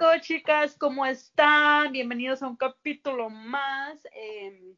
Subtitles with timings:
[0.00, 1.92] chicos, chicas, ¿cómo están?
[1.92, 3.98] Bienvenidos a un capítulo más.
[4.14, 4.74] Em,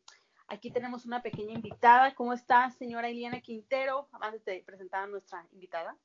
[0.48, 2.12] aquí tenemos una pequeña invitada.
[2.16, 4.08] ¿Cómo está, señora Eliana Quintero?
[4.20, 5.96] Antes de presentar a nuestra invitada.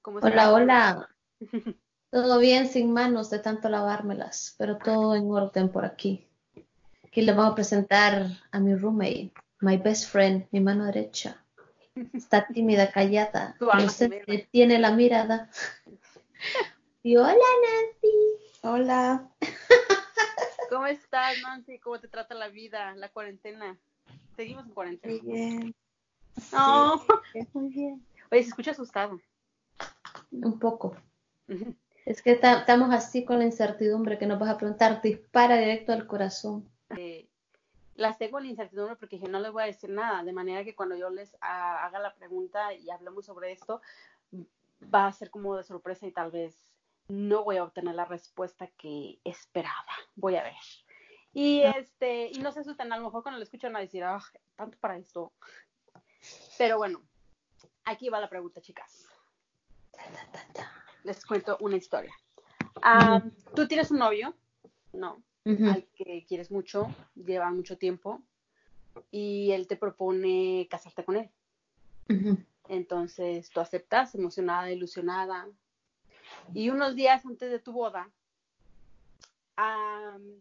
[0.00, 0.30] ¿Cómo está?
[0.30, 1.08] Hola, hola.
[2.10, 6.26] todo bien sin manos de tanto lavármelas, pero todo en orden por aquí.
[7.04, 11.44] Aquí le vamos a presentar a mi roommate, my best friend, mi mano derecha.
[12.14, 14.08] Está tímida, callada, no se
[14.50, 15.50] tiene la mirada.
[17.06, 18.08] Y hola Nancy.
[18.62, 19.28] Hola.
[20.70, 21.78] ¿Cómo estás Nancy?
[21.78, 23.78] ¿Cómo te trata la vida, la cuarentena?
[24.34, 25.22] Seguimos en cuarentena.
[25.22, 25.74] Muy bien.
[26.50, 27.04] No.
[27.52, 28.06] muy bien.
[28.32, 29.20] Oye, se escucha asustado.
[30.32, 30.96] Un poco.
[32.06, 36.06] Es que estamos así con la incertidumbre que nos vas a preguntar, dispara directo al
[36.06, 36.66] corazón.
[36.96, 37.28] Eh,
[37.96, 40.74] las tengo en incertidumbre porque dije, no les voy a decir nada, de manera que
[40.74, 43.82] cuando yo les haga la pregunta y hablemos sobre esto,
[44.82, 46.73] va a ser como de sorpresa y tal vez
[47.08, 49.92] no voy a obtener la respuesta que esperaba.
[50.16, 50.54] Voy a ver.
[51.32, 54.22] Y este, y no se asusten, a lo mejor cuando lo escuchan a decir, ah,
[54.56, 55.32] tanto para esto.
[56.56, 57.02] Pero bueno,
[57.84, 59.06] aquí va la pregunta, chicas.
[61.02, 62.14] Les cuento una historia.
[63.54, 64.34] Tú tienes un novio,
[64.92, 65.22] ¿no?
[65.44, 68.22] Al que quieres mucho, lleva mucho tiempo,
[69.10, 71.30] y él te propone casarte con él.
[72.68, 75.48] Entonces tú aceptas, emocionada, ilusionada,
[76.52, 78.10] y unos días antes de tu boda,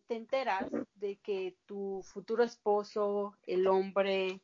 [0.07, 0.65] te enteras
[0.95, 4.41] de que tu futuro esposo, el hombre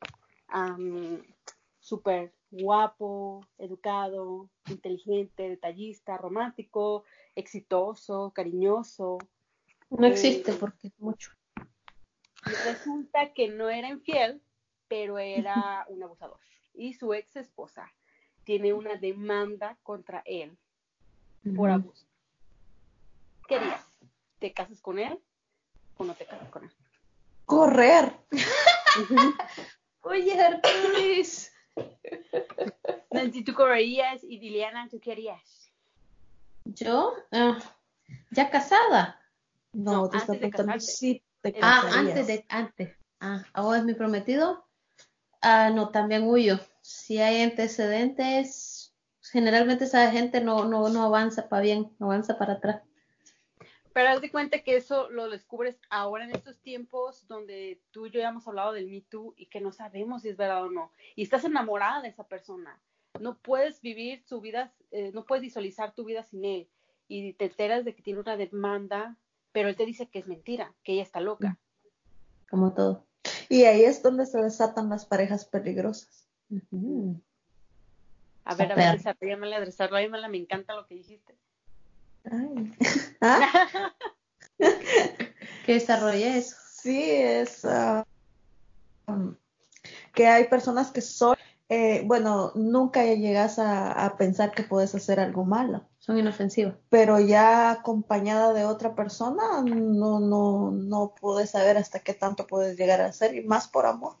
[1.80, 9.18] súper guapo, educado, inteligente, detallista, romántico, exitoso, cariñoso.
[9.90, 11.32] No existe porque es mucho.
[12.42, 14.40] Resulta que no era infiel,
[14.88, 16.38] pero era un abusador.
[16.74, 17.92] Y su ex esposa
[18.44, 20.56] tiene una demanda contra él
[21.56, 22.04] por abuso.
[23.48, 23.84] ¿Qué harías?
[24.38, 25.18] ¿Te casas con él
[25.96, 26.70] o no te casas con él?
[27.46, 28.16] Correr.
[30.02, 31.52] Oye, Arturis.
[33.10, 35.70] Nancy, tú correrías y Liliana, ¿tú qué harías?
[36.64, 37.14] ¿Yo?
[37.32, 37.58] Ah,
[38.30, 39.20] ¿Ya casada?
[39.72, 42.96] No, te antes de sí te Ah, antes de, antes.
[43.20, 44.66] Ah, ¿ahora es mi prometido?
[45.42, 46.60] Ah, no, también huyo.
[46.82, 48.79] Si hay antecedentes,
[49.30, 52.82] generalmente esa gente no, no, no avanza para bien, no avanza para atrás.
[53.92, 58.10] Pero haz de cuenta que eso lo descubres ahora en estos tiempos donde tú y
[58.10, 60.70] yo ya hemos hablado del Me Too y que no sabemos si es verdad o
[60.70, 60.92] no.
[61.16, 62.78] Y estás enamorada de esa persona.
[63.18, 66.68] No puedes vivir su vida, eh, no puedes visualizar tu vida sin él.
[67.08, 69.16] Y te enteras de que tiene una demanda,
[69.50, 71.58] pero él te dice que es mentira, que ella está loca.
[72.48, 73.04] Como todo.
[73.48, 76.28] Y ahí es donde se desatan las parejas peligrosas.
[78.50, 81.38] A ver, a ver, desarrollamela, desarrollamela, me encanta lo que dijiste.
[82.24, 82.72] Ay.
[83.20, 83.92] ¿Ah?
[85.64, 86.56] que desarrolle eso.
[86.68, 88.04] Sí, es ah,
[89.06, 89.36] um,
[90.12, 91.36] que hay personas que son,
[91.68, 95.86] eh, bueno, nunca llegas a, pensar que puedes hacer algo malo.
[96.00, 96.74] Son inofensivas.
[96.88, 102.76] Pero ya acompañada de otra persona, no, no, no puedes saber hasta qué tanto puedes
[102.76, 104.16] llegar a hacer, y más por amor.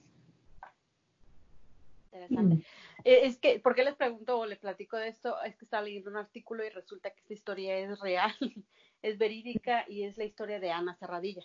[2.12, 2.54] Interesante.
[2.54, 2.62] Mm.
[3.04, 5.40] Eh, es que, ¿por qué les pregunto o les platico de esto?
[5.42, 8.34] Es que estaba leyendo un artículo y resulta que esta historia es real,
[9.02, 11.42] es verídica y es la historia de Ana Cerradilla.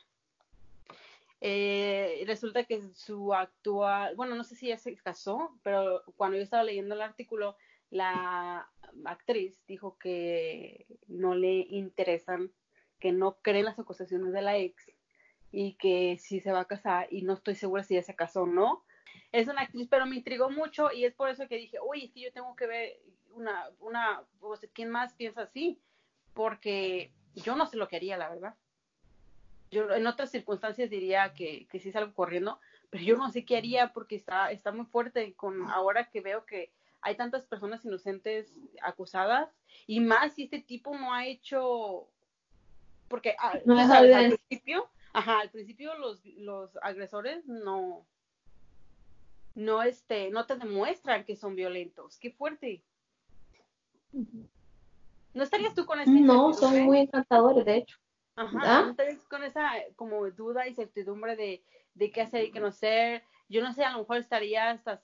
[1.42, 6.44] Eh, resulta que su actual, bueno, no sé si ya se casó, pero cuando yo
[6.44, 7.56] estaba leyendo el artículo,
[7.92, 8.68] la
[9.06, 12.52] actriz dijo que no le interesan,
[13.00, 14.92] que no creen las acusaciones de la ex
[15.52, 18.44] y que sí se va a casar y no estoy segura si ya se casó
[18.44, 18.84] o no,
[19.36, 22.22] es una actriz, pero me intrigó mucho y es por eso que dije, uy, sí,
[22.22, 23.00] yo tengo que ver
[23.32, 24.24] una, una,
[24.74, 25.82] ¿quién más piensa así?
[26.34, 28.56] Porque yo no sé lo que haría, la verdad.
[29.72, 32.60] Yo en otras circunstancias diría que, que sí salgo corriendo,
[32.90, 36.46] pero yo no sé qué haría porque está, está muy fuerte con ahora que veo
[36.46, 36.72] que
[37.02, 39.50] hay tantas personas inocentes acusadas
[39.86, 42.08] y más si este tipo no ha hecho
[43.10, 48.08] porque ah, al principio, ajá, al principio los, los agresores no
[49.56, 52.18] no este, no te demuestran que son violentos.
[52.20, 52.84] Qué fuerte.
[55.34, 57.98] ¿No estarías tú con esa No, son muy encantadores, de hecho.
[58.36, 58.82] Ajá, ¿Ah?
[58.84, 61.64] ¿no estarías con esa como duda y certidumbre de,
[61.94, 63.24] de qué hacer y qué no hacer?
[63.48, 65.02] Yo no sé, a lo mejor estaría hasta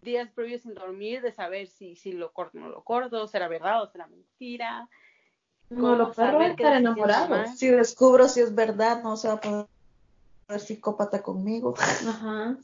[0.00, 3.48] días previos sin dormir de saber si, si lo corto o no lo corto, será
[3.48, 4.88] verdad o será mentira.
[5.68, 7.46] No, lo perro estar enamorado.
[7.54, 9.66] Si descubro si es verdad, no se va a poder
[10.58, 11.74] psicópata conmigo.
[11.78, 12.58] Ajá.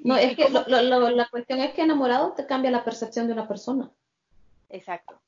[0.00, 3.90] No, es que la cuestión es que enamorado te cambia la percepción de una persona.
[4.68, 5.20] Exacto.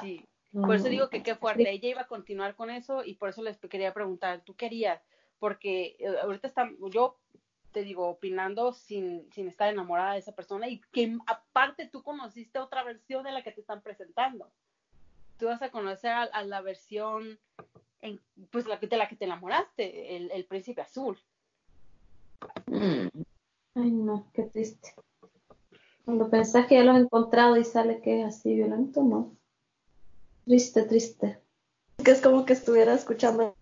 [0.00, 0.26] Sí.
[0.52, 1.70] Por eso digo que qué fuerte.
[1.70, 5.00] Ella iba a continuar con eso y por eso les quería preguntar, ¿tú querías?
[5.38, 7.18] Porque eh, ahorita está, yo
[7.72, 12.58] te digo, opinando sin, sin estar enamorada de esa persona y que aparte tú conociste
[12.58, 14.52] otra versión de la que te están presentando.
[15.38, 17.40] Tú vas a conocer a, la versión,
[18.02, 18.20] en,
[18.50, 21.18] pues la, de la que te enamoraste, el, el príncipe azul.
[23.74, 24.94] Ay, no, qué triste.
[26.04, 29.36] Cuando pensás que ya lo has encontrado y sale que es así violento, no.
[30.44, 31.40] Triste, triste.
[32.04, 33.56] Que es como que estuviera escuchando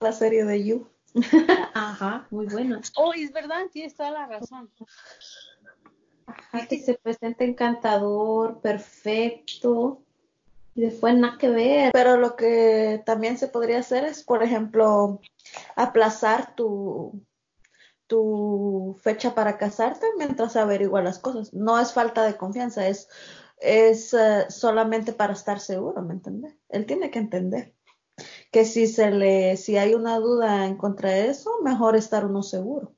[0.00, 0.88] la serie de You.
[1.74, 2.80] Ajá, muy buena.
[2.96, 4.70] Oh, es verdad, tienes toda la razón.
[6.26, 10.02] Ajá, que se presenta encantador, perfecto,
[10.76, 11.90] y después nada que ver.
[11.92, 15.20] Pero lo que también se podría hacer es, por ejemplo,
[15.74, 17.22] aplazar tu,
[18.06, 21.52] tu fecha para casarte mientras averigua las cosas.
[21.54, 23.08] No es falta de confianza, es,
[23.58, 26.54] es eh, solamente para estar seguro, ¿me entiendes?
[26.68, 27.74] Él tiene que entender
[28.52, 32.42] que si se le, si hay una duda en contra de eso, mejor estar uno
[32.42, 32.92] seguro.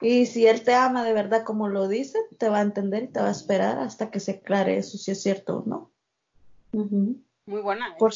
[0.00, 3.08] Y si él te ama de verdad como lo dice, te va a entender y
[3.08, 5.92] te va a esperar hasta que se aclare eso, si es cierto o no.
[6.72, 7.88] Muy buena.
[7.88, 7.94] ¿eh?
[7.98, 8.12] Por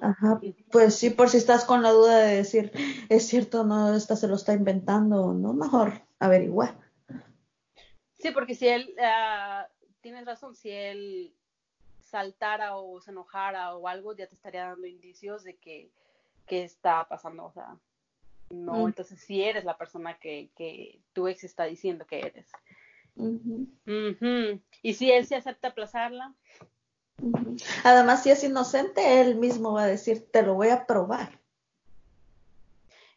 [0.00, 0.40] Ajá,
[0.70, 2.72] pues sí, por si estás con la duda de decir,
[3.08, 6.78] es cierto, no, esta se lo está inventando, no, mejor averiguar.
[8.18, 9.66] Sí, porque si él, uh,
[10.00, 11.34] tienes razón, si él
[12.00, 15.90] saltara o se enojara o algo, ya te estaría dando indicios de que,
[16.46, 17.76] que está pasando, o sea,
[18.50, 18.86] no, mm.
[18.88, 22.46] entonces si eres la persona que, que tu ex está diciendo que eres.
[24.82, 26.34] Y si él se acepta aplazarla,
[27.84, 31.40] Además, si es inocente, él mismo va a decir, te lo voy a probar.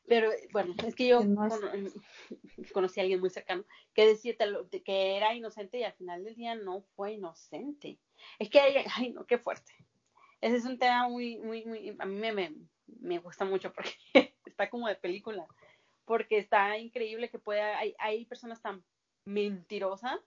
[0.08, 1.20] Pero bueno, es que yo
[2.74, 3.64] conocí a alguien muy cercano
[3.94, 4.36] que decía
[4.84, 7.98] que era inocente y al final del día no fue inocente.
[8.38, 8.60] Es que,
[8.96, 9.74] ay, no, qué fuerte.
[10.42, 12.56] Ese es un tema muy, muy, muy, a mí me,
[13.00, 13.94] me, gusta mucho porque
[14.46, 15.48] está como de película.
[16.06, 18.84] Porque está increíble que pueda, hay, hay personas tan
[19.26, 20.20] mentirosas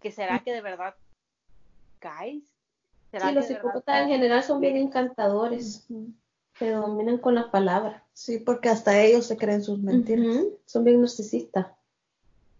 [0.00, 0.96] que será que de verdad
[2.00, 2.51] caes
[3.12, 5.86] Sí, los psicópatas en general son bien encantadores,
[6.58, 8.02] pero dominan con las palabras.
[8.14, 10.44] Sí, porque hasta ellos se creen sus mentiras.
[10.64, 11.66] Son bien narcisistas.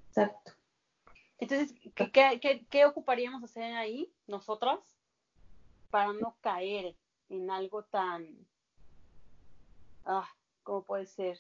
[0.09, 0.53] Exacto.
[1.39, 4.79] Entonces, ¿qué, qué, ocuparíamos hacer ahí nosotras
[5.91, 6.95] para no caer
[7.31, 8.29] en algo tan...
[10.05, 10.29] Ah,
[10.63, 11.39] ¿cómo puede ser?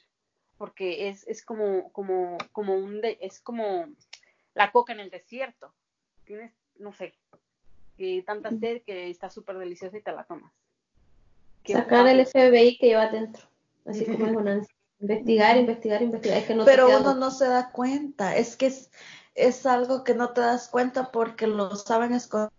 [0.56, 3.00] Porque es, es como, como, como un...
[3.02, 3.86] es como
[4.54, 5.74] la coca en el desierto.
[6.24, 7.14] Tienes, no sé,
[8.02, 10.52] que tanta sed que está súper deliciosa y te la tomas.
[11.64, 13.44] Sacar el FBI que lleva dentro,
[13.86, 14.66] así como es una
[15.00, 16.38] investigar, investigar, investigar.
[16.38, 18.90] Es que no Pero uno no se da cuenta, es que es,
[19.36, 22.50] es algo que no te das cuenta porque lo saben esconder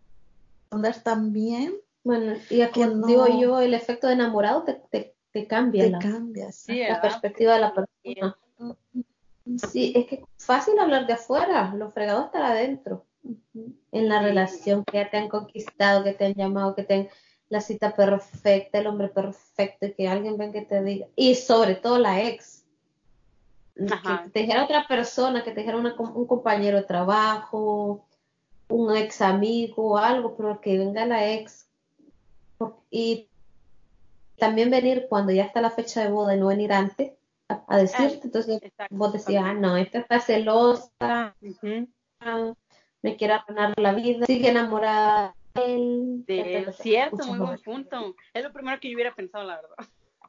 [1.04, 1.76] tan bien.
[2.06, 6.48] Bueno, y aquí digo yo, el efecto de enamorado te, te, te cambia, la, cambia
[6.68, 8.38] la perspectiva de la persona.
[9.70, 13.06] Sí, es que es fácil hablar de afuera, lo fregado está adentro
[13.92, 17.10] en la relación, que ya te han conquistado, que te han llamado, que te
[17.50, 22.00] la cita perfecta, el hombre perfecto, que alguien venga que te diga, y sobre todo
[22.00, 22.66] la ex,
[23.76, 28.06] que te dijera otra persona, que te dijera un compañero de trabajo,
[28.70, 31.68] un ex amigo o algo, pero que venga la ex,
[32.90, 33.28] y
[34.38, 37.14] también venir cuando ya está la fecha de boda y no venir antes
[37.48, 41.36] a, decirte, entonces vos decías, ah, no, esta está celosa,
[43.04, 46.26] me quiere arruinar la vida, sigue enamorada de él.
[46.26, 48.16] De cierto, muy buen punto.
[48.34, 49.78] Es lo primero que yo hubiera pensado, la verdad.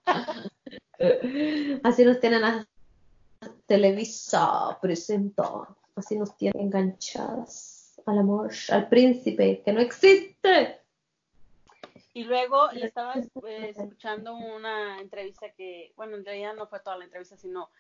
[1.83, 2.67] Así nos tienen a
[3.67, 10.81] Televisa presentó, así nos tienen enganchadas al amor, al príncipe, que no existe.
[12.13, 16.99] Y luego le estaba eh, escuchando una entrevista que, bueno, en realidad no fue toda
[16.99, 17.71] la entrevista, sino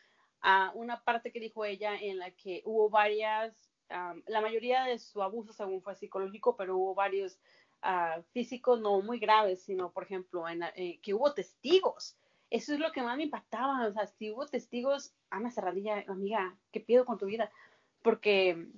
[0.40, 3.54] a una parte que dijo ella en la que hubo varias
[3.88, 7.38] la mayoría de su abuso según fue psicológico, pero hubo varios
[7.82, 12.16] ah, físicos no muy graves, sino por ejemplo en, eh, que hubo testigos.
[12.50, 16.56] Eso es lo que más me impactaba, o sea, si hubo testigos, Ana Cerradilla, amiga,
[16.72, 17.50] ¿qué pido con tu vida?
[18.02, 18.68] Porque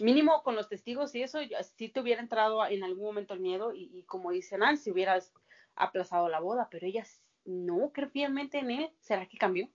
[0.00, 1.38] mínimo con los testigos y eso,
[1.76, 5.32] si te hubiera entrado en algún momento el miedo y, como dice si hubieras
[5.74, 7.04] aplazado la boda, pero ella
[7.44, 9.68] no creo fielmente en él, ¿será que cambió?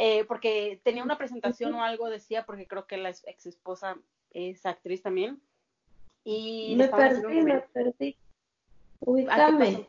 [0.00, 3.96] Eh, porque tenía una presentación o algo, decía, porque creo que la ex esposa
[4.30, 5.42] es actriz también.
[6.22, 8.16] Y me perdí, me perdí.
[9.00, 9.88] Ubícame.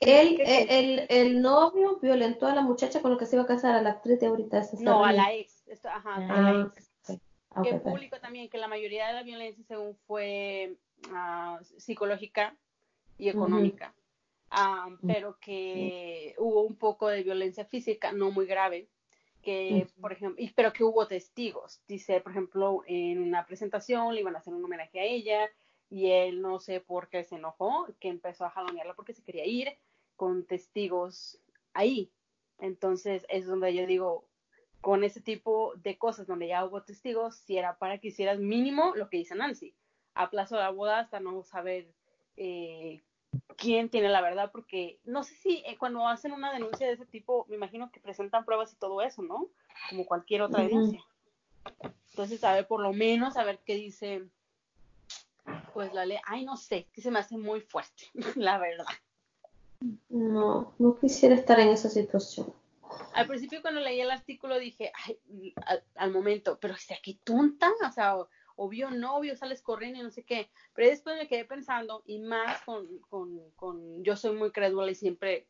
[0.00, 3.74] Él, el, el, novio violentó a la muchacha con la que se iba a casar,
[3.74, 4.62] a la actriz de ahorita.
[4.80, 5.66] no, a la ex.
[5.84, 7.20] ajá, a la ah, ex.
[7.62, 10.78] que público también, que la mayoría de la violencia según fue
[11.12, 12.56] ah, psicológica
[13.18, 13.94] y económica.
[14.50, 18.88] ah, pero que hubo un poco de violencia física, no muy grave,
[19.44, 21.80] que, por ejemplo, y, pero que hubo testigos.
[21.86, 25.48] Dice, por ejemplo, en una presentación le iban a hacer un homenaje a ella
[25.90, 29.46] y él no sé por qué se enojó, que empezó a jalonearla porque se quería
[29.46, 29.68] ir
[30.16, 31.38] con testigos
[31.72, 32.10] ahí.
[32.58, 34.24] Entonces es donde yo digo,
[34.80, 38.92] con ese tipo de cosas donde ya hubo testigos, si era para que hicieras mínimo
[38.96, 39.74] lo que dice Nancy,
[40.14, 41.86] aplazo la boda hasta no saber
[42.36, 43.02] eh,
[43.56, 47.06] quién tiene la verdad, porque no sé si eh, cuando hacen una denuncia de ese
[47.06, 49.48] tipo, me imagino que presentan pruebas y todo eso, ¿no?
[49.90, 51.04] Como cualquier otra denuncia.
[52.10, 54.24] Entonces, a ver, por lo menos, a ver qué dice,
[55.72, 58.04] pues la ley, ay, no sé, que se me hace muy fuerte,
[58.36, 58.86] la verdad.
[60.08, 62.52] No, no quisiera estar en esa situación.
[63.14, 65.54] Al principio cuando leí el artículo dije, ay,
[65.96, 67.72] al, momento, pero ¿está aquí tonta?
[67.86, 68.16] O sea,
[68.56, 70.50] obvio no, obvio sales corriendo y no sé qué.
[70.74, 74.94] Pero después me quedé pensando, y más con, con, con yo soy muy crédula y
[74.94, 75.46] siempre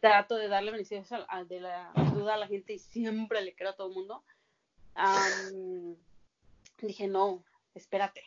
[0.00, 3.70] trato de darle beneficios a, de la duda a la gente y siempre le creo
[3.70, 4.24] a todo el mundo.
[6.80, 8.22] dije, no, espérate.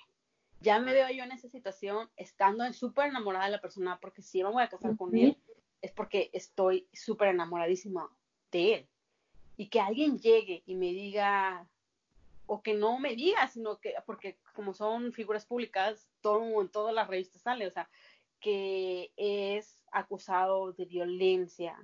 [0.59, 4.43] Ya me veo yo en esa situación, estando súper enamorada de la persona, porque si
[4.43, 5.35] me voy a casar con él,
[5.81, 8.07] es porque estoy súper enamoradísima
[8.51, 8.87] de él.
[9.57, 11.67] Y que alguien llegue y me diga,
[12.53, 16.93] o que no me diga, sino que, porque como son figuras públicas, todo en todas
[16.93, 17.89] las revistas sale, o sea,
[18.41, 21.77] que es acusado de violencia,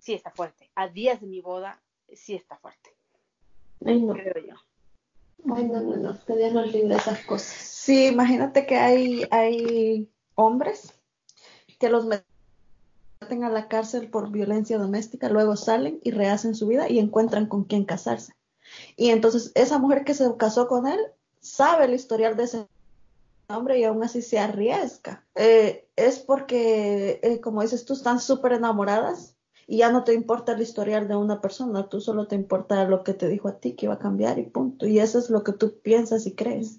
[0.00, 0.70] sí está fuerte.
[0.74, 1.80] A días de mi boda,
[2.12, 2.90] sí está fuerte.
[3.86, 4.12] Ay, no.
[4.12, 4.54] Creo yo.
[5.54, 7.48] Ay, no, no, no, que Dios nos libre esas cosas.
[7.48, 10.92] Sí, imagínate que hay, hay hombres
[11.80, 16.90] que los meten a la cárcel por violencia doméstica, luego salen y rehacen su vida
[16.90, 18.34] y encuentran con quién casarse.
[18.96, 21.00] Y entonces esa mujer que se casó con él
[21.40, 22.66] sabe el historial de ese
[23.48, 25.24] hombre y aún así se arriesga.
[25.34, 30.52] Eh, es porque, eh, como dices tú, están súper enamoradas y ya no te importa
[30.52, 33.74] el historial de una persona, tú solo te importa lo que te dijo a ti
[33.74, 34.86] que iba a cambiar y punto.
[34.86, 36.78] Y eso es lo que tú piensas y crees.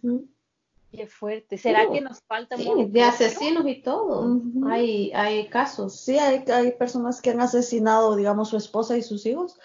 [0.91, 1.58] Qué fuerte.
[1.60, 4.41] ¿Será que nos falta sí, de asesinos y todo?
[4.67, 6.00] hay, hay casos.
[6.00, 9.60] Sí, hay, hay personas que han asesinado, digamos, su esposa y sus hijos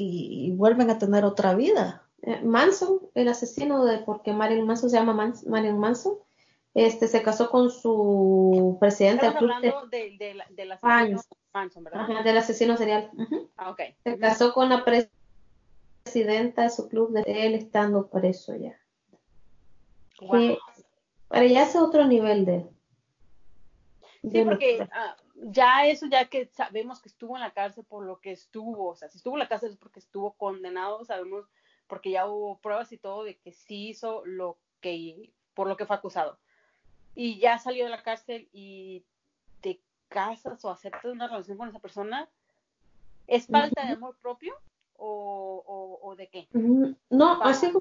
[0.00, 2.04] y, vuelven a tener otra vida.
[2.22, 6.14] Eh, Manson, el asesino de, porque Marilyn Manson se llama Marilyn Manson,
[6.74, 9.26] este se casó con su presidente.
[9.26, 11.20] Estamos hablando de, de, del asesino
[11.52, 12.24] Manson, ¿verdad?
[12.24, 13.10] del asesino serial.
[13.56, 13.80] Ah, ok.
[14.04, 14.84] Se casó con la
[16.04, 18.78] presidenta de su club de él estando preso ya.
[20.20, 20.58] Wow.
[21.26, 22.66] para ya es otro nivel de.
[24.22, 24.86] Sí, porque
[25.42, 28.96] ya eso, ya que sabemos que estuvo en la cárcel por lo que estuvo, o
[28.96, 31.46] sea, si estuvo en la cárcel es porque estuvo condenado, sabemos,
[31.86, 35.86] porque ya hubo pruebas y todo de que sí hizo lo que, por lo que
[35.86, 36.38] fue acusado.
[37.14, 39.04] Y ya salió de la cárcel y
[39.60, 42.28] te casas o aceptas una relación con esa persona,
[43.26, 44.54] ¿es falta de amor propio
[44.96, 46.48] o, o, de qué?
[47.10, 47.72] No, así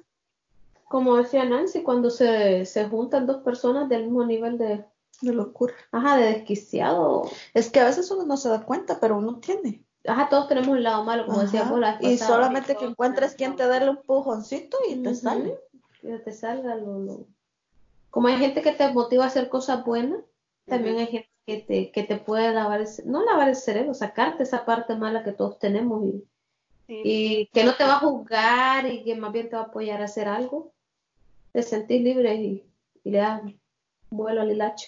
[0.85, 4.85] como decía Nancy, cuando se, se juntan dos personas del mismo nivel de,
[5.21, 5.73] de locura.
[5.91, 7.29] Ajá, de desquiciado.
[7.53, 9.83] Es que a veces uno no se da cuenta, pero uno tiene.
[10.05, 11.97] Ajá, todos tenemos un lado malo, como decía Bola.
[12.01, 15.59] Y solamente que encuentres quien te dé el empujoncito y te sale.
[16.01, 17.25] Que te salga lo,
[18.09, 20.21] Como hay gente que te motiva a hacer cosas buenas,
[20.65, 24.43] también hay gente que te, que te puede lavar el, no lavar el cerebro, sacarte
[24.43, 26.27] esa parte mala que todos tenemos y,
[26.87, 30.01] y que no te va a juzgar y que más bien te va a apoyar
[30.01, 30.73] a hacer algo.
[31.51, 32.71] Te sentís libre y,
[33.03, 33.41] y le das
[34.09, 34.87] vuelo al hilacho.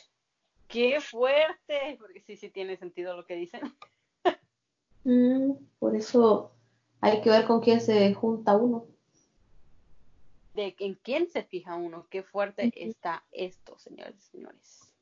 [0.70, 1.98] ¡Qué fuerte!
[2.00, 3.62] Porque sí, sí tiene sentido lo que dicen.
[5.04, 6.52] Mm, por eso
[7.02, 8.86] hay que ver con quién se junta uno.
[10.54, 12.06] De en quién se fija uno.
[12.10, 14.94] Qué fuerte está esto, señores y señores.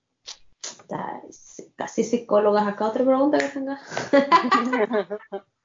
[1.76, 2.68] casi psicólogas.
[2.68, 3.82] Acá otra pregunta que tenga.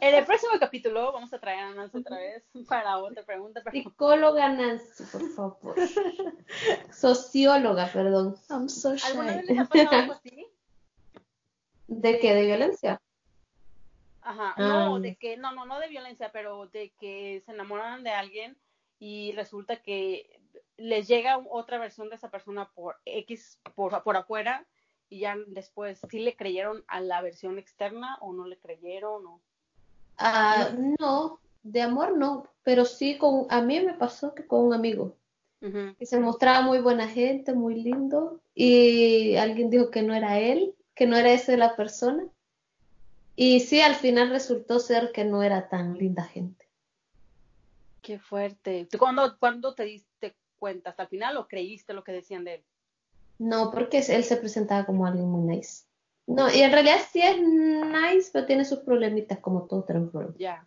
[0.00, 3.62] En el próximo capítulo vamos a traer a Nancy otra vez para otra pregunta.
[3.70, 5.76] Psicóloga Nancy, por favor.
[6.92, 8.36] Socióloga, perdón.
[8.48, 10.46] ¿Alguna vez les ha pasado algo así?
[11.86, 12.34] ¿De qué?
[12.34, 13.00] ¿De violencia?
[14.22, 15.00] Ajá, no, ah.
[15.00, 18.56] de que, no, no, no de violencia, pero de que se enamoran de alguien
[18.98, 20.40] y resulta que
[20.76, 24.66] les llega otra versión de esa persona por X, por, por afuera,
[25.08, 29.26] y ya después, ¿sí le creyeron a la versión externa o no le creyeron?
[29.26, 29.40] O...
[30.18, 34.74] Ah, no, de amor no, pero sí con, a mí me pasó que con un
[34.74, 35.16] amigo,
[35.60, 40.74] que se mostraba muy buena gente, muy lindo, y alguien dijo que no era él,
[40.94, 42.24] que no era esa la persona,
[43.36, 46.68] y sí, al final resultó ser que no era tan linda gente.
[48.02, 48.88] Qué fuerte.
[48.98, 50.90] ¿Cuándo, ¿Cuándo te diste cuenta?
[50.90, 52.64] ¿Hasta el final o creíste lo que decían de él?
[53.38, 55.84] No, porque él se presentaba como alguien muy nice.
[56.34, 60.36] No, y en realidad sí es nice, pero tiene sus problemitas como todos tenemos problemas.
[60.38, 60.66] Ya.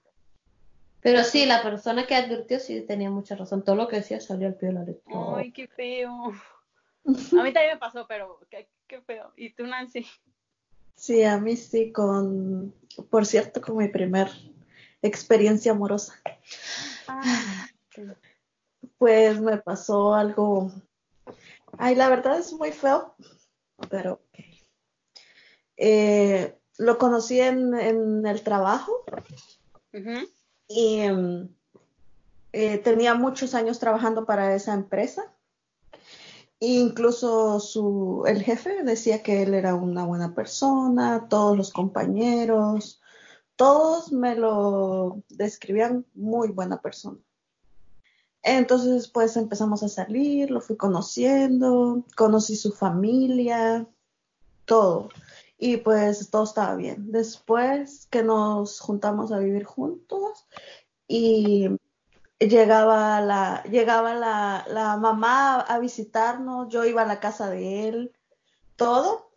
[1.02, 3.64] Pero sí, la persona que advirtió sí tenía mucha razón.
[3.64, 5.14] Todo lo que decía salió al pie de la letra.
[5.36, 6.34] Ay, qué feo.
[7.06, 9.32] A mí también me pasó, pero qué, qué feo.
[9.36, 10.06] ¿Y tú, Nancy?
[10.96, 12.74] Sí, a mí sí, con,
[13.10, 14.30] por cierto, con mi primer
[15.02, 16.20] experiencia amorosa.
[17.08, 17.68] Ah,
[18.98, 20.72] Pues me pasó algo,
[21.78, 23.16] ay, la verdad es muy feo,
[23.90, 24.22] pero.
[25.78, 29.04] Eh, lo conocí en, en el trabajo
[30.68, 31.50] y em,
[32.52, 35.32] eh, tenía muchos años trabajando para esa empresa.
[36.60, 43.02] E incluso su, el jefe decía que él era una buena persona, todos los compañeros,
[43.56, 47.18] todos me lo describían muy buena persona.
[48.42, 53.88] Entonces, pues empezamos a salir, lo fui conociendo, conocí su familia,
[54.66, 55.10] todo.
[55.66, 57.12] Y pues todo estaba bien.
[57.12, 60.46] Después que nos juntamos a vivir juntos
[61.08, 61.68] y
[62.38, 68.14] llegaba la, llegaba la, la mamá a visitarnos, yo iba a la casa de él,
[68.76, 69.32] todo.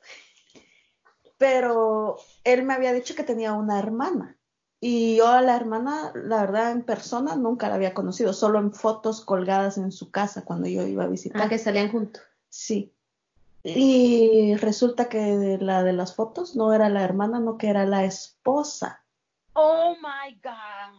[1.39, 4.37] Pero él me había dicho que tenía una hermana.
[4.81, 8.75] Y yo a la hermana, la verdad, en persona nunca la había conocido, solo en
[8.75, 11.41] fotos colgadas en su casa cuando yo iba a visitar.
[11.41, 12.23] Ah, que salían juntos.
[12.51, 12.95] Sí.
[13.65, 17.85] Y resulta que de la de las fotos no era la hermana, no que era
[17.85, 19.05] la esposa.
[19.55, 20.99] Oh my God.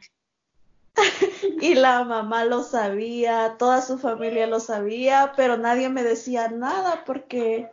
[1.61, 7.03] Y la mamá lo sabía, toda su familia lo sabía, pero nadie me decía nada
[7.05, 7.69] porque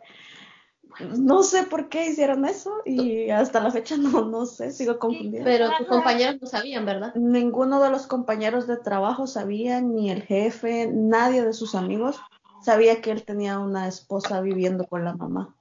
[0.99, 5.43] no sé por qué hicieron eso y hasta la fecha no, no sé, sigo confundida.
[5.43, 7.13] Pero tus compañeros no sabían, ¿verdad?
[7.15, 12.17] Ninguno de los compañeros de trabajo sabía, ni el jefe, nadie de sus amigos
[12.67, 15.55] sabía que él tenía una esposa viviendo con la mamá.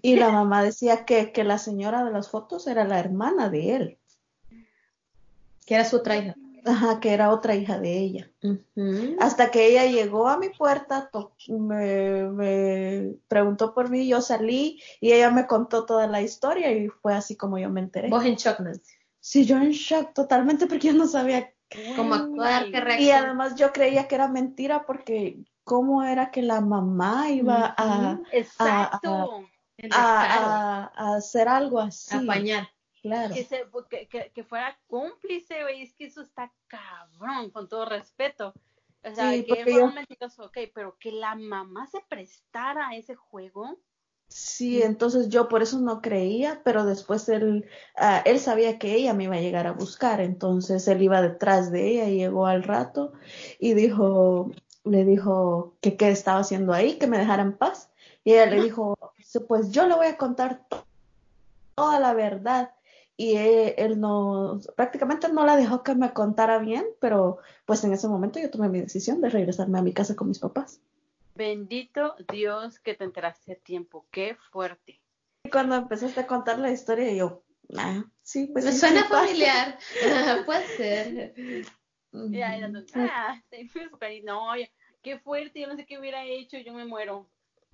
[0.00, 3.74] Y la mamá decía que, que la señora de las fotos era la hermana de
[3.74, 3.98] él,
[5.66, 6.36] Que era su otra hija.
[6.64, 8.30] ajá, que era otra hija de ella.
[9.18, 11.10] Hasta que ella llegó a mi puerta,
[11.48, 16.86] me, me preguntó por mí, yo salí y ella me contó toda la historia y
[16.88, 18.08] fue así como yo me enteré.
[18.10, 18.94] Vos en shock, Nancy.
[19.18, 21.52] Sí, yo en shock totalmente porque yo no sabía
[21.96, 22.76] Cómo Oh actuar, qué God.
[22.76, 23.24] Y reacción.
[23.24, 29.46] además yo creía que era mentira porque cómo era que la mamá iba a, Exacto.
[29.90, 32.16] A, a- a hacer algo así.
[32.16, 32.68] apañar.
[33.02, 33.34] Claro.
[33.34, 37.84] que, se- que, que- que fuera cómplice, güey, es que eso está cabrón, con todo
[37.84, 38.54] respeto.
[39.02, 42.86] O sea, Sí, que fuera yo- un mentiroso, ok, pero que la mamá se prestara
[42.88, 43.76] a ese juego.
[44.34, 47.66] Sí, entonces yo por eso no creía, pero después él,
[47.96, 51.70] ah, él sabía que ella me iba a llegar a buscar, entonces él iba detrás
[51.70, 53.12] de ella y llegó al rato
[53.60, 54.50] y dijo,
[54.84, 57.90] le dijo que qué estaba haciendo ahí, que me dejara en paz.
[58.24, 60.86] Y ella le dijo, "Sí, pues yo le voy a contar to-
[61.74, 62.72] toda la verdad.
[63.16, 67.92] Y él, él no, prácticamente no la dejó que me contara bien, pero pues en
[67.92, 70.80] ese momento yo tomé mi decisión de regresarme a mi casa con mis papás.
[71.34, 75.00] Bendito Dios que te enteraste a tiempo, qué fuerte.
[75.44, 77.42] Y cuando empezaste a contar la historia, yo,
[77.76, 79.26] ah, sí, pues Me sí, suena sí pasa".
[79.26, 79.78] familiar.
[80.46, 81.34] Puede ser.
[82.30, 83.40] Ya, ya, no, ah,
[84.24, 84.68] no, ya,
[85.02, 87.26] qué fuerte, yo no sé qué hubiera hecho, yo me muero.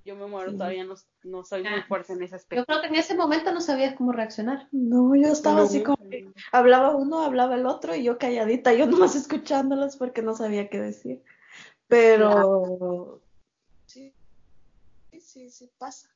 [0.05, 0.57] Yo me muero, Sí.
[0.57, 0.95] todavía no,
[1.25, 2.65] no soy muy Ah, fuerte en ese Yo aspecto.
[2.65, 4.69] creo que en ese momento no sabías cómo reaccionar.
[4.73, 5.85] No, yo estaba así No.
[5.85, 10.35] como que hablaba uno, hablaba el otro y yo calladita, yo nomás escuchándolos porque no
[10.35, 11.23] sabía qué decir.
[11.89, 13.21] Pero
[15.29, 16.09] sí, sí, pasa,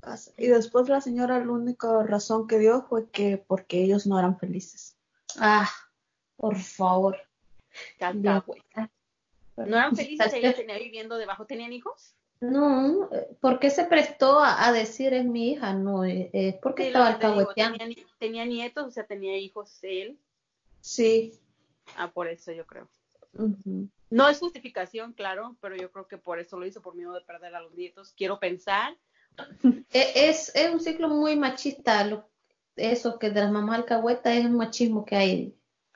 [0.00, 0.32] pasa.
[0.36, 4.38] Y después la señora la única razón que dio fue que porque ellos no eran
[4.38, 4.96] felices.
[5.38, 5.70] Ah,
[6.36, 7.16] por favor.
[7.98, 8.90] Cacahueta.
[9.56, 10.18] ¿No eran felices?
[10.18, 12.16] ¿Sabes Ella tenía viviendo debajo, ¿tenían hijos?
[12.40, 15.74] No, eh, ¿por qué se prestó a, a decir es mi hija?
[15.74, 17.78] No, eh, es porque Sí, estaba alcahueteando.
[17.78, 20.18] tenía, tenía nietos, o sea, tenía hijos él.
[20.80, 21.38] Sí.
[21.96, 22.88] Ah, por eso yo creo.
[24.10, 27.20] No es justificación, claro, pero yo creo que por eso lo hizo, por miedo de
[27.20, 28.12] perder a los nietos.
[28.16, 28.96] Quiero pensar.
[29.92, 32.04] E- Es, es un ciclo muy machista.
[32.04, 32.28] Lo,
[32.76, 35.54] eso que de las mamás alcahuetas es un machismo que hay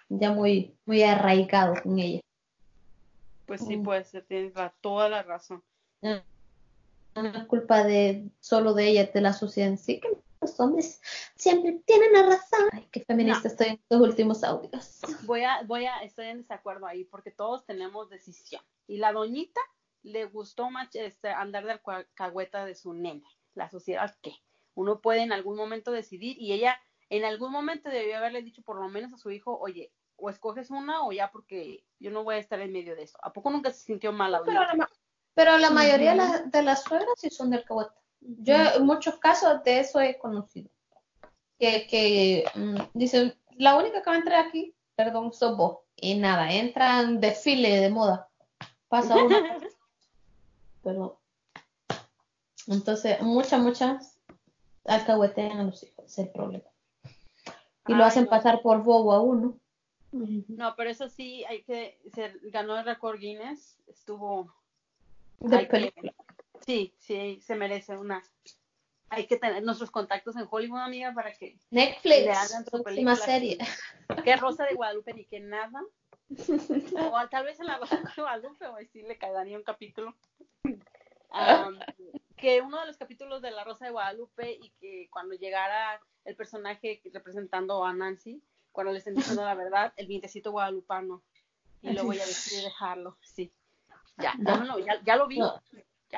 [0.09, 2.21] ya muy, muy arraigado con ella.
[3.47, 3.83] Pues sí, Mm.
[3.83, 5.63] puede ser, tienes la- toda la razón.
[6.03, 10.09] No es culpa de solo de ella, de la sociedad en sí, que
[10.45, 11.01] los hombres
[11.37, 12.69] siempre tienen la razón.
[12.73, 13.51] Ay, qué feminista No.
[13.51, 15.01] estoy en estos últimos audios.
[15.23, 18.63] Voy a, voy a, estoy en desacuerdo ahí, porque todos tenemos decisión.
[18.87, 19.61] Y la doñita
[20.03, 23.29] le gustó mach- este, andar de alcahueta de su nena.
[23.55, 24.35] La sociedad, ¿qué?
[24.75, 26.79] Uno puede en algún momento decidir y ella
[27.11, 30.71] en algún momento debió haberle dicho por lo menos a su hijo, oye, o escoges
[30.71, 33.19] una o ya porque yo no voy a estar en medio de eso.
[33.23, 34.91] ¿A poco nunca se sintió mal Pero la,
[35.35, 36.15] Pero la mayoría
[36.47, 37.95] de, las suegras sí son del alcahueta.
[38.25, 40.71] Yo en muchos casos de eso he conocido.
[41.59, 45.79] Que, que mm, dicen, la única que va a entrar aquí, perdón, sos vos.
[45.97, 48.29] Y nada, entran desfile de moda.
[48.89, 49.37] Pasa uno.
[50.83, 51.21] Pero
[52.67, 54.19] entonces, muchas, muchas
[54.85, 56.65] alcahuetean a los hijos, es el problema.
[57.87, 59.59] Y lo hacen pasar por bobo a uno.
[60.13, 64.55] No, pero eso sí, hay que, se ganó el récord Guinness, estuvo...
[65.41, 66.15] De película.
[66.65, 68.23] Sí, sí, se merece una...
[69.11, 73.17] Hay que tener nuestros contactos en Hollywood, amiga, para que Netflix, le hagan su película.
[73.17, 73.59] serie.
[74.25, 75.83] Que Rosa de Guadalupe ni que nada.
[76.31, 80.15] o tal vez en la Rosa de Guadalupe, o sí le caería un capítulo.
[82.37, 86.35] que uno de los capítulos de La Rosa de Guadalupe y que cuando llegara el
[86.35, 91.23] personaje representando a Nancy, cuando le estén diciendo la verdad, el vientecito guadalupano.
[91.83, 93.53] Y lo voy a decir y dejarlo, sí.
[94.19, 95.39] Ya, ya, ya, lo vi.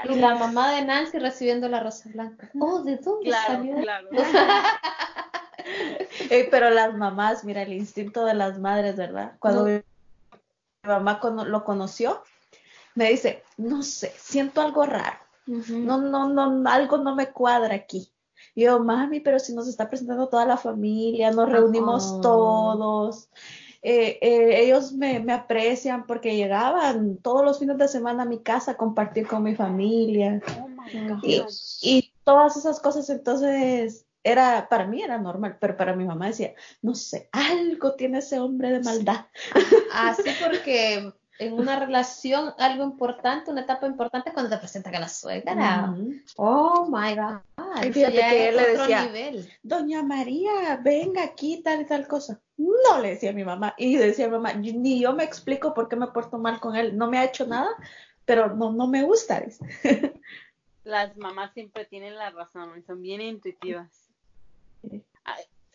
[0.04, 2.50] Y la mamá de Nancy recibiendo la rosa blanca.
[2.58, 3.76] Oh, ¿de dónde salió?
[3.76, 4.08] Claro.
[6.30, 9.36] eh, pero las mamás, mira, el instinto de las madres, ¿verdad?
[9.38, 9.82] Cuando mi
[10.82, 12.22] mamá lo conoció,
[12.94, 15.18] me dice, no sé, siento algo raro.
[15.46, 18.12] No, no, no, algo no me cuadra aquí.
[18.54, 23.28] Y yo, mami, pero si nos está presentando toda la familia, nos reunimos todos.
[23.82, 28.40] Eh, eh, ellos me, me, aprecian porque llegaban todos los fines de semana a mi
[28.40, 30.40] casa a compartir con mi familia.
[30.60, 30.68] Oh
[31.22, 31.42] y,
[31.82, 36.54] y, todas esas cosas, entonces, era, para mí era normal, pero para mi mamá decía,
[36.82, 39.26] no sé, algo tiene ese hombre de maldad.
[39.92, 45.08] Así porque en una relación algo importante, una etapa importante cuando te presentan a la
[45.08, 45.94] suegra.
[46.36, 47.84] Oh my God.
[47.84, 49.10] Y fíjate que él le decía,
[49.62, 52.40] Doña María, venga aquí, tal y tal cosa.
[52.56, 53.74] No le decía a mi mamá.
[53.76, 56.76] Y decía a mi mamá, ni yo me explico por qué me porto mal con
[56.76, 56.96] él.
[56.96, 57.70] No me ha hecho nada,
[58.24, 59.44] pero no, no me gusta.
[60.84, 64.08] Las mamás siempre tienen la razón, son bien intuitivas.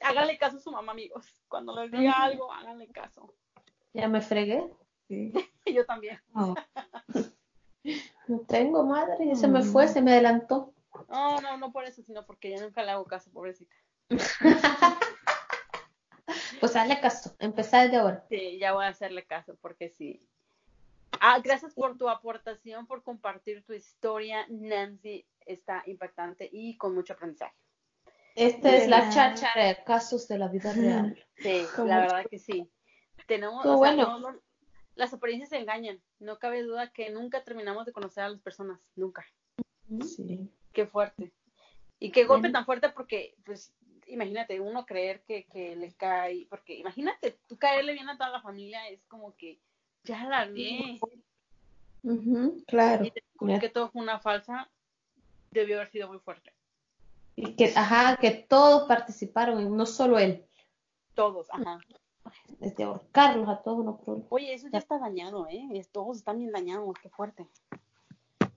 [0.02, 1.26] Háganle caso a su mamá, amigos.
[1.50, 3.34] Cuando les diga algo, háganle caso.
[3.94, 4.64] Ya me fregué.
[5.66, 6.20] Yo también.
[6.34, 6.56] No
[8.48, 10.74] tengo madre, se me fue, se me adelantó.
[11.10, 13.76] No, no, no por eso, sino porque ya nunca le hago caso, pobrecita.
[16.62, 18.24] Pues hazle caso, empezar desde ahora.
[18.30, 20.22] Sí, ya voy a hacerle caso, porque sí.
[21.20, 25.26] Ah, gracias por tu aportación, por compartir tu historia, Nancy.
[25.46, 27.56] Está impactante y con mucho aprendizaje.
[28.36, 31.22] Esta es la cháchara de casos de la vida real.
[31.36, 32.70] Sí, la verdad que sí.
[33.28, 34.40] Tenemos, bueno
[34.96, 36.00] las apariencias se engañan.
[36.20, 39.26] No cabe duda que nunca terminamos de conocer a las personas, nunca.
[40.06, 40.50] Sí.
[40.74, 41.32] Qué fuerte.
[42.00, 43.74] Y qué golpe tan fuerte porque, pues,
[44.14, 48.42] imagínate, uno creer que, que le cae, porque imagínate, tú caerle bien a toda la
[48.42, 49.60] familia es como que
[50.04, 51.00] ya la vi.
[52.68, 53.06] claro.
[53.06, 54.70] Y que todo fue una falsa,
[55.52, 56.54] debió haber sido muy fuerte.
[57.36, 60.46] Y que, ajá, que todos participaron, no solo él.
[61.16, 61.80] Todos, ajá
[62.60, 64.28] desde ahorcarlos a todos no problemas.
[64.32, 65.86] Oye, eso ya, está dañado, ¿eh?
[65.92, 67.48] Todos están bien dañados, qué fuerte.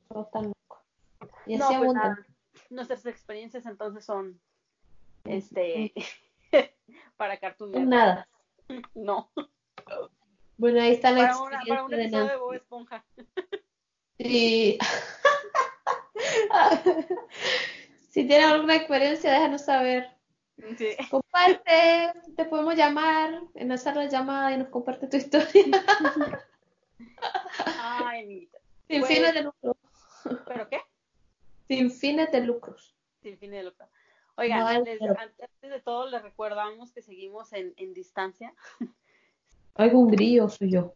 [0.08, 0.78] Todos están locos.
[1.46, 1.92] Y no, pues
[2.70, 4.40] Nuestras experiencias entonces son,
[5.24, 5.92] este,
[7.16, 8.28] para Cartoon Nada.
[8.94, 9.30] No.
[10.56, 13.04] Bueno, ahí está la para para un episodio de, Bob Esponja.
[14.18, 14.78] Sí.
[18.10, 20.08] si tienen alguna experiencia, déjanos saber.
[21.10, 25.84] Comparte, te podemos llamar, en la sala de llamada y nos comparte tu historia.
[27.82, 28.48] Ay,
[28.88, 29.76] Sin pues, fines de lucro.
[30.46, 30.80] ¿Pero qué?
[31.68, 32.96] Sin fines de lucros.
[33.20, 33.86] Sin fines de lucro.
[34.36, 34.98] Oigan, antes,
[35.62, 38.52] de todo les recordamos que seguimos en, en distancia.
[39.74, 40.94] Oigo un grillo, soy yo.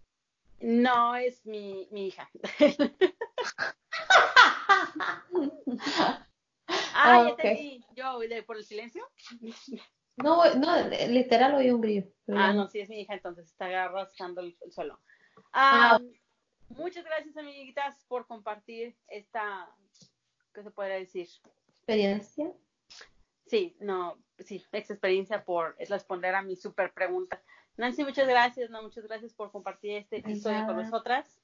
[0.60, 2.30] No, es mi, mi hija.
[7.00, 7.84] Ah, ya te vi.
[7.94, 9.04] Yo, ¿por el silencio?
[10.16, 12.08] No, no, literal oí un grillo.
[12.28, 15.00] Ah, no, sí, es mi hija, entonces está rascando el, suelo.
[15.52, 16.00] Ah,
[16.70, 19.72] muchas gracias, amiguitas, por compartir esta,
[20.52, 21.28] ¿qué se puede decir?
[21.68, 22.52] ¿Experiencia?
[23.48, 27.42] Sí, no, sí, ex experiencia por responder a mi super pregunta.
[27.76, 31.40] Nancy, muchas gracias, no, muchas gracias por compartir este episodio con nosotras.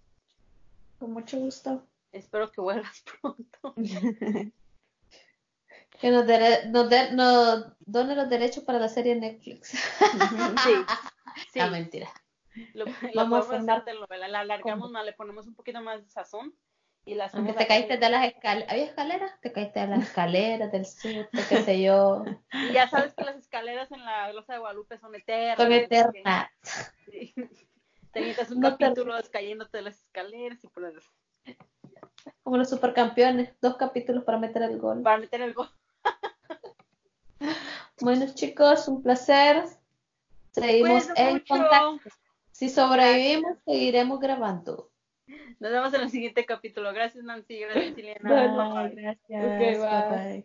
[0.98, 1.86] Con mucho gusto.
[2.12, 3.74] Espero que vuelvas pronto.
[6.00, 6.26] Que nos,
[7.12, 9.70] nos, done los derechos para la serie Netflix.
[10.64, 10.74] Sí.
[11.52, 11.60] sí.
[11.60, 12.10] Ah, mentira.
[12.74, 14.28] Lo, Vamos a hacer novela.
[14.28, 16.52] La alargamos más, le ponemos un poquito más de sazón.
[17.06, 18.72] Y la te caíste de las escaleras.
[18.72, 19.40] ¿Había escaleras?
[19.42, 22.24] Te caíste de las escaleras, del sur, qué sé yo.
[22.72, 25.58] Ya sabes que las escaleras en la Glosa de Guadalupe son eternas.
[25.58, 26.48] Son eternas.
[27.04, 27.34] Sí.
[28.12, 31.10] Te un capítulo descayéndote de las escaleras y por eso.
[32.44, 35.02] Como los supercampeones, dos capítulos para meter el gol.
[35.02, 35.68] Para meter el gol.
[38.00, 39.64] bueno, chicos, un placer.
[40.52, 41.98] Seguimos en contacto.
[42.52, 44.93] Si sobrevivimos, seguiremos grabando.
[45.60, 46.92] Nos vemos en el siguiente capítulo.
[46.92, 47.58] Gracias, Nancy.
[47.60, 48.30] Gracias, Chilena.
[48.94, 49.78] gracias.
[49.78, 50.42] bye.